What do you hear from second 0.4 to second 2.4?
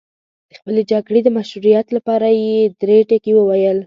د خپلې جګړې د مشروعیت لپاره